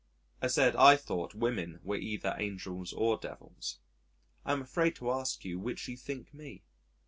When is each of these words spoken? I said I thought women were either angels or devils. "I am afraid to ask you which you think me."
I 0.41 0.47
said 0.47 0.75
I 0.75 0.95
thought 0.95 1.35
women 1.35 1.79
were 1.83 1.95
either 1.95 2.35
angels 2.39 2.91
or 2.91 3.19
devils. 3.19 3.77
"I 4.43 4.51
am 4.51 4.63
afraid 4.63 4.95
to 4.95 5.11
ask 5.11 5.45
you 5.45 5.59
which 5.59 5.87
you 5.87 5.95
think 5.95 6.33
me." 6.33 6.63